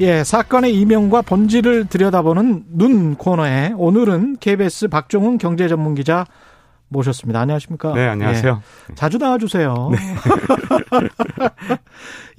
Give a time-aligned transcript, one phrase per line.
[0.00, 6.24] 예, 사건의 이명과 본질을 들여다보는 눈 코너에 오늘은 KBS 박종훈 경제전문기자
[6.88, 7.40] 모셨습니다.
[7.40, 7.94] 안녕하십니까?
[7.94, 8.62] 네, 안녕하세요.
[8.90, 9.90] 예, 자주 나와주세요.
[9.90, 9.98] 네.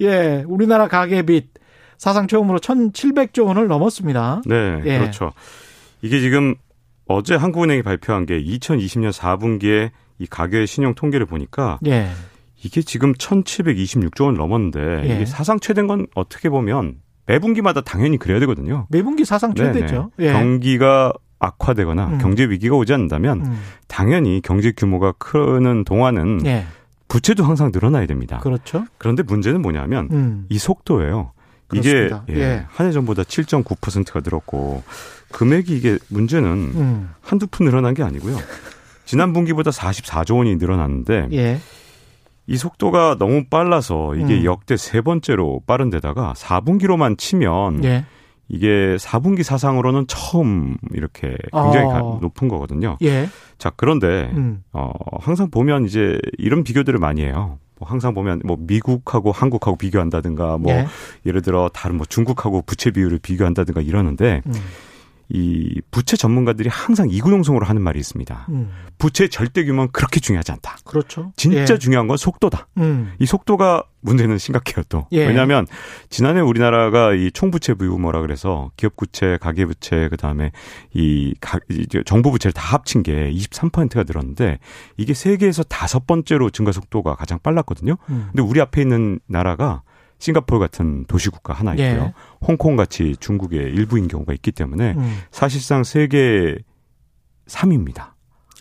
[0.00, 1.50] 예, 우리나라 가계빚
[1.98, 4.40] 사상 처음으로 1,700조 원을 넘었습니다.
[4.46, 4.98] 네, 예.
[4.98, 5.32] 그렇죠.
[6.00, 6.54] 이게 지금
[7.06, 12.08] 어제 한국은행이 발표한 게 2020년 4분기에 이 가계 신용 통계를 보니까 예.
[12.62, 15.14] 이게 지금 1,726조 원 넘었는데 예.
[15.14, 18.86] 이게 사상 최대인 건 어떻게 보면 매분기마다 당연히 그래야 되거든요.
[18.90, 20.10] 매분기 사상 최대죠.
[20.18, 20.32] 예.
[20.32, 22.18] 경기가 악화되거나 음.
[22.18, 23.60] 경제 위기가 오지 않는다면 음.
[23.88, 26.66] 당연히 경제 규모가 크는 동안은 예.
[27.08, 28.38] 부채도 항상 늘어나야 됩니다.
[28.38, 28.84] 그렇죠.
[28.98, 30.46] 그런데 문제는 뭐냐면 음.
[30.48, 31.32] 이 속도예요.
[31.66, 32.24] 그렇습니다.
[32.28, 32.66] 이게 예, 예.
[32.68, 34.82] 한해 전보다 7.9%가 늘었고
[35.32, 37.10] 금액이 이게 문제는 음.
[37.22, 38.36] 한두 푼 늘어난 게 아니고요.
[39.04, 41.58] 지난 분기보다 44조 원이 늘어났는데 예.
[42.50, 44.44] 이 속도가 너무 빨라서 이게 음.
[44.44, 48.04] 역대 세 번째로 빠른 데다가 4분기로만 치면 예.
[48.48, 52.18] 이게 4분기 사상으로는 처음 이렇게 굉장히 어.
[52.20, 52.98] 높은 거거든요.
[53.02, 53.28] 예.
[53.56, 54.64] 자, 그런데 음.
[54.72, 54.90] 어
[55.20, 57.60] 항상 보면 이제 이런 비교들을 많이 해요.
[57.78, 60.86] 뭐 항상 보면 뭐 미국하고 한국하고 비교한다든가 뭐 예.
[61.26, 64.52] 예를 들어 다른 뭐 중국하고 부채 비율을 비교한다든가 이러는데 음.
[65.32, 68.46] 이 부채 전문가들이 항상 이구동성으로 하는 말이 있습니다.
[68.50, 68.70] 음.
[68.98, 70.76] 부채 절대 규모는 그렇게 중요하지 않다.
[70.84, 71.32] 그렇죠.
[71.36, 71.78] 진짜 예.
[71.78, 72.66] 중요한 건 속도다.
[72.78, 73.12] 음.
[73.18, 75.06] 이 속도가 문제는 심각해요 또.
[75.12, 75.26] 예.
[75.26, 75.66] 왜냐하면
[76.08, 80.50] 지난해 우리나라가 이 총부채 비율뭐라 그래서 기업 부채, 가계 부채, 그 다음에
[80.92, 81.60] 이 가,
[82.06, 84.58] 정부 부채를 다 합친 게 23%가 늘었는데
[84.96, 87.96] 이게 세계에서 다섯 번째로 증가 속도가 가장 빨랐거든요.
[88.08, 88.28] 음.
[88.32, 89.82] 근데 우리 앞에 있는 나라가
[90.20, 91.86] 싱가포르 같은 도시국가 하나 있고요.
[91.88, 92.14] 예.
[92.46, 95.18] 홍콩 같이 중국의 일부인 경우가 있기 때문에 음.
[95.32, 96.56] 사실상 세계
[97.48, 98.12] 3위입니다.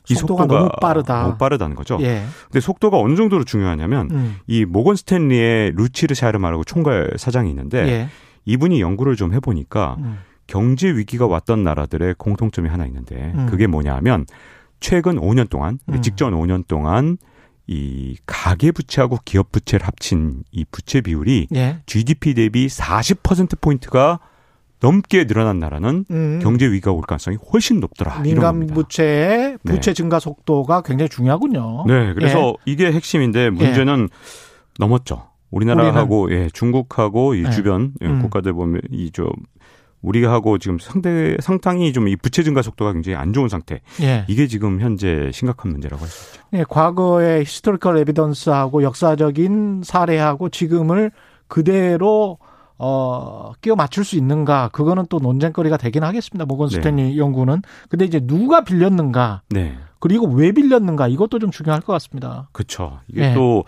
[0.09, 1.22] 이 속도가, 속도가, 너무 빠르다.
[1.22, 2.00] 너무 빠르다는 거죠.
[2.02, 2.24] 예.
[2.46, 4.38] 근데 속도가 어느 정도로 중요하냐면 음.
[4.47, 8.09] 이 모건 스탠리의 루치르 샤르마라고 총괄 사장이 있는데 예.
[8.46, 10.20] 이분이 연구를 좀 해보니까 음.
[10.47, 13.46] 경제 위기가 왔던 나라들의 공통점이 하나 있는데 음.
[13.47, 14.26] 그게 뭐냐하면
[14.80, 16.02] 최근 5년 동안 음.
[16.02, 17.18] 직전 5년 동안
[17.72, 21.78] 이 가계 부채하고 기업 부채를 합친 이 부채 비율이 예.
[21.85, 24.19] GDP 대비 40% 포인트가
[24.80, 26.40] 넘게 늘어난 나라는 음.
[26.41, 28.22] 경제 위기가 올 가능성이 훨씬 높더라.
[28.22, 29.74] 민간 부채의 네.
[29.74, 29.94] 부채 네.
[29.94, 31.85] 증가 속도가 굉장히 중요하군요.
[31.85, 32.72] 네, 그래서 예.
[32.72, 34.16] 이게 핵심인데 문제는 예.
[34.79, 35.28] 넘었죠.
[35.52, 37.52] 우리나라하고 예, 중국하고 이 예.
[37.52, 38.22] 주변 음.
[38.24, 39.29] 국가들 보면 이좀
[40.01, 43.81] 우리가 하고 지금 상대 상당히 좀 이 부채 증가 속도가 굉장히 안 좋은 상태.
[44.01, 44.25] 예.
[44.27, 46.41] 이게 지금 현재 심각한 문제라고 할 수 있죠.
[46.53, 51.11] 예, 과거의 historical evidence하고 역사적인 사례하고 지금을
[51.47, 52.37] 그대로
[52.81, 56.45] 어, 끼워 맞출 수 있는가, 그거는 또 논쟁거리가 되긴 하겠습니다.
[56.45, 57.17] 모건 스탠리 네.
[57.17, 57.61] 연구는.
[57.89, 59.77] 근데 이제 누가 빌렸는가, 네.
[59.99, 62.47] 그리고 왜 빌렸는가, 이것도 좀 중요할 것 같습니다.
[62.53, 63.01] 그렇죠.
[63.09, 63.33] 이게 네.
[63.33, 63.66] 또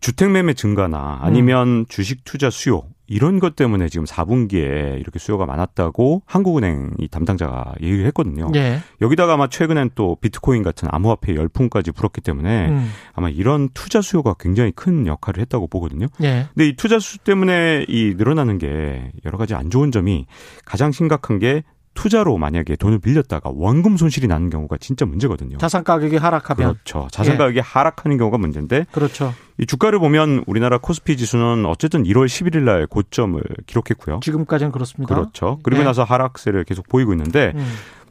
[0.00, 1.86] 주택 매매 증가나 아니면 음.
[1.90, 8.50] 주식 투자 수요 이런 것 때문에 지금 4분기에 이렇게 수요가 많았다고 한국은행이 담당자가 얘기를 했거든요.
[8.54, 8.80] 예.
[9.00, 12.90] 여기다가 아마 최근엔 또 비트코인 같은 암호화폐 열풍까지 불었기 때문에 음.
[13.12, 16.06] 아마 이런 투자 수요가 굉장히 큰 역할을 했다고 보거든요.
[16.22, 16.46] 예.
[16.54, 20.26] 근데 이 투자 수 때문에 이 늘어나는 게 여러 가지 안 좋은 점이
[20.64, 21.62] 가장 심각한 게
[21.94, 25.58] 투자로 만약에 돈을 빌렸다가 원금 손실이 나는 경우가 진짜 문제거든요.
[25.58, 27.08] 자산 가격이 하락하면 그렇죠.
[27.10, 27.38] 자산 예.
[27.38, 29.32] 가격이 하락하는 경우가 문제인데 그렇죠.
[29.58, 34.20] 이 주가를 보면 우리나라 코스피 지수는 어쨌든 1월 11일 날 고점을 기록했고요.
[34.22, 35.14] 지금까지는 그렇습니다.
[35.14, 35.58] 그렇죠.
[35.62, 35.84] 그리고 예.
[35.84, 37.66] 나서 하락세를 계속 보이고 있는데 음.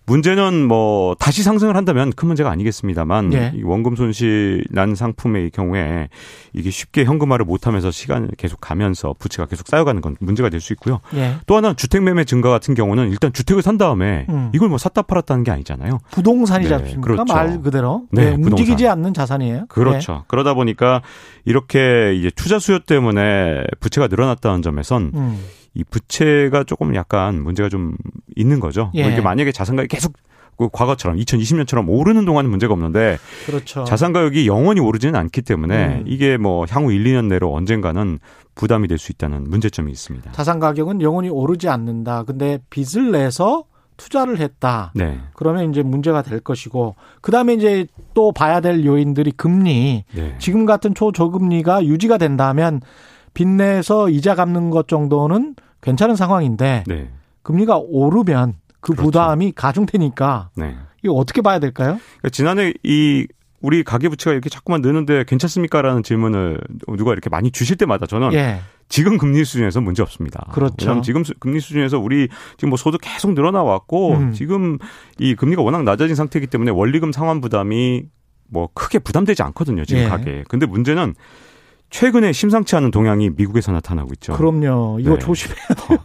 [0.05, 3.51] 문제는 뭐 다시 상승을 한다면 큰 문제가 아니겠습니다만 예.
[3.55, 6.09] 이 원금 손실 난 상품의 경우에
[6.51, 11.01] 이게 쉽게 현금화를 못하면서 시간을 계속 가면서 부채가 계속 쌓여가는 건 문제가 될 수 있고요.
[11.15, 11.35] 예.
[11.45, 14.49] 또 하나 주택 매매 증가 같은 경우는 일단 주택을 산 다음에 음.
[14.53, 15.99] 이걸 뭐 샀다 팔았다는 게 아니잖아요.
[16.75, 16.95] 않습니까?
[16.95, 17.33] 네, 그렇죠.
[17.33, 19.65] 말 그대로 네, 네, 움직이지 않는 자산이에요.
[19.67, 20.13] 그렇죠.
[20.13, 20.19] 네.
[20.27, 21.01] 그러다 보니까
[21.43, 25.39] 이렇게 이제 투자 수요 때문에 부채가 늘어났다는 점에선 음.
[25.75, 27.95] 이 부채가 조금 약간 문제가 좀
[28.35, 28.91] 있는 거죠.
[28.93, 29.11] 뭐 예.
[29.11, 30.13] 이게 만약에 자산가격이 계속
[30.55, 33.17] 그 과거처럼 2020년처럼 오르는 동안은 문제가 없는데
[33.47, 33.83] 그렇죠.
[33.85, 36.03] 자산 가격이 영원히 오르지는 않기 때문에 음.
[36.05, 38.19] 이게 뭐 향후 1, 2년 내로 언젠가는
[38.53, 40.31] 부담이 될 수 있다는 문제점이 있습니다.
[40.33, 42.23] 자산 가격은 영원히 오르지 않는다.
[42.23, 43.63] 근데 빚을 내서
[43.97, 44.91] 투자를 했다.
[44.93, 45.19] 네.
[45.33, 50.03] 그러면 이제 문제가 될 것이고 그다음에 이제 또 봐야 될 요인들이 금리.
[50.13, 50.35] 네.
[50.37, 52.79] 지금 같은 초저금리가 유지가 된다면
[53.33, 57.09] 빚내서 이자 갚는 것 정도는 괜찮은 상황인데 네.
[57.43, 59.03] 금리가 오르면 그 그렇죠.
[59.03, 60.75] 부담이 가중되니까 네.
[61.03, 61.99] 이거 어떻게 봐야 될까요?
[62.19, 63.27] 그러니까 지난해 이
[63.61, 66.59] 우리 가계부채가 이렇게 자꾸만 느는데 괜찮습니까 라는 질문을
[66.97, 68.59] 누가 이렇게 많이 주실 때마다 저는 예.
[68.89, 70.45] 지금 금리 수준에서 문제 없습니다.
[70.51, 71.01] 그렇죠.
[71.01, 72.27] 지금 금리 수준에서 우리
[72.57, 74.33] 지금 뭐 소득 계속 늘어나 왔고 음.
[74.33, 74.77] 지금
[75.17, 78.03] 이 금리가 워낙 낮아진 상태이기 때문에 원리금 상환 부담이
[78.49, 79.85] 뭐 크게 부담되지 않거든요.
[79.85, 80.07] 지금 예.
[80.09, 80.43] 가계.
[80.49, 81.15] 근데 문제는
[81.93, 84.33] 최근에 심상치 않은 동향이 미국에서 나타나고 있죠.
[84.33, 84.97] 그럼요.
[84.99, 85.19] 이거 네.
[85.19, 85.99] 조심해야 돼요.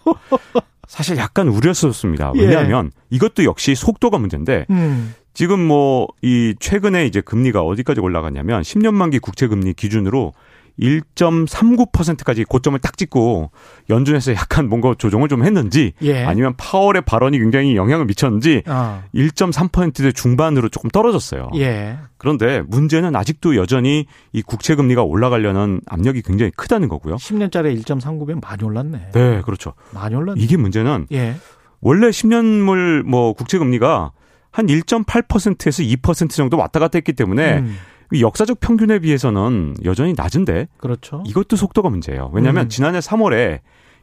[0.87, 2.33] 사실 약간 우려스럽습니다.
[2.35, 3.17] 왜냐하면 예.
[3.17, 5.15] 이것도 역시 속도가 문제인데 음.
[5.33, 10.35] 지금 뭐 이 최근에 이제 금리가 어디까지 올라갔냐면 10년 만기 국채 금리 기준으로
[10.81, 13.51] 1.39%까지 고점을 딱 찍고
[13.91, 16.25] 연준에서 약간 뭔가 조정을 좀 했는지 예.
[16.25, 19.03] 아니면 파월의 발언이 굉장히 영향을 미쳤는지 어.
[19.15, 21.51] 1.3%대 중반으로 조금 떨어졌어요.
[21.57, 21.99] 예.
[22.17, 27.17] 그런데 문제는 아직도 여전히 이 국채 금리가 올라가려는 압력이 굉장히 크다는 거고요.
[27.17, 29.11] 10년짜리 1.39면 많이 올랐네.
[29.13, 29.75] 네, 그렇죠.
[29.93, 30.41] 많이 올랐네.
[30.41, 31.37] 이게 문제는 예.
[31.81, 34.13] 원래 10년물 뭐 국채 금리가
[34.51, 37.77] 한 1.8%에서 2% 정도 왔다 갔다 했기 때문에 음.
[38.13, 41.23] 역사적 평균에 비해서는 여전히 낮은데 그렇죠.
[41.27, 42.31] 이것도 속도가 문제예요.
[42.33, 42.69] 왜냐하면 음.
[42.69, 43.61] 지난해 3월에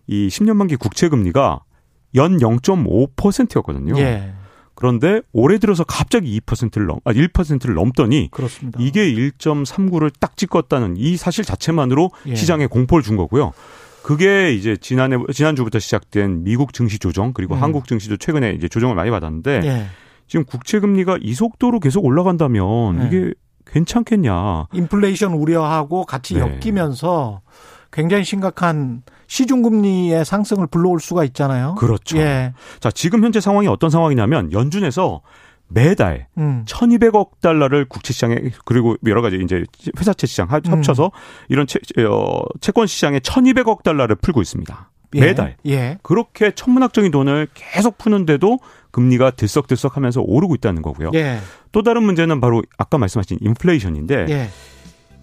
[0.07, 1.61] 이 10년 만기 국채 금리가
[2.15, 3.97] 연 0.5%였거든요.
[3.99, 4.33] 예.
[4.75, 8.77] 그런데 올해 들어서 갑자기 2%를 넘, 아, 1%를 넘더니 그렇습니다.
[8.81, 12.35] 이게 1.39를 딱 찍었다는 이 사실 자체만으로 예.
[12.35, 13.53] 시장에 공포를 준 거고요.
[14.03, 17.63] 그게 이제 지난해 지난주부터 시작된 미국 증시 조정 그리고 음.
[17.63, 19.85] 한국 증시도 최근에 이제 조정을 많이 받았는데 예.
[20.27, 23.07] 지금 국채 금리가 이 속도로 계속 올라간다면 예.
[23.07, 23.33] 이게
[23.65, 24.67] 괜찮겠냐.
[24.73, 26.41] 인플레이션 우려하고 같이 네.
[26.41, 27.41] 엮이면서
[27.91, 31.75] 굉장히 심각한 시중금리의 상승을 불러올 수가 있잖아요.
[31.75, 32.17] 그렇죠.
[32.17, 32.53] 예.
[32.79, 35.21] 자, 지금 현재 상황이 어떤 상황이냐면 연준에서
[35.67, 36.63] 매달 음.
[36.67, 38.35] 1,200억 달러를 국채 시장에
[38.65, 39.63] 그리고 여러 가지 이제
[39.97, 41.09] 회사채 시장 합쳐서 음.
[41.49, 44.89] 이런 채, 어, 채권 시장에 1,200억 달러를 풀고 있습니다.
[45.15, 45.19] 예.
[45.19, 45.55] 매달.
[45.67, 45.97] 예.
[46.01, 48.59] 그렇게 천문학적인 돈을 계속 푸는데도
[48.91, 51.11] 금리가 들썩들썩하면서 오르고 있다는 거고요.
[51.13, 51.39] 예.
[51.71, 54.49] 또 다른 문제는 바로 아까 말씀하신 인플레이션인데 예.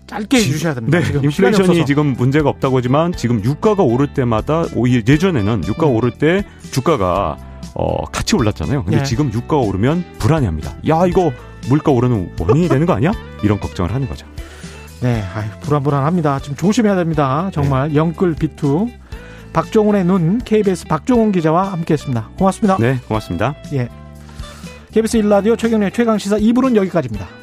[0.06, 1.00] 짧게 해주셔야 됩니다.
[1.00, 5.96] 네, 인플레이션이 지금 문제가 없다고 하지만 지금 유가가 오를 때마다 예전에는 유가 음.
[5.96, 7.37] 오를 때 주가가
[7.75, 8.84] 어, 같이 올랐잖아요.
[8.84, 9.02] 근데 예.
[9.05, 10.76] 지금 유가가 오르면 불안해합니다.
[10.88, 11.32] 야 이거
[11.69, 13.12] 물가 오르는 원인이 되는 거 아니야?
[13.43, 14.26] 이런 걱정을 하는 거죠.
[15.00, 16.38] 네, 아유, 불안불안합니다.
[16.40, 17.50] 지금 조심해야 됩니다.
[17.52, 17.96] 정말 네.
[17.96, 18.88] 영끌 비투
[19.52, 22.31] 박종훈의 눈 KBS 박종훈 기자와 함께했습니다.
[22.38, 22.76] 고맙습니다.
[22.78, 23.54] 네, 고맙습니다.
[23.72, 23.88] 예.
[24.93, 27.42] KBS 일라디오 최경련 최강 시사 2부는 여기까지입니다.